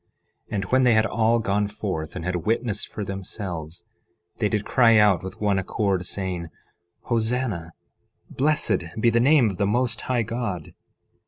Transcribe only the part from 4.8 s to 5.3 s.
out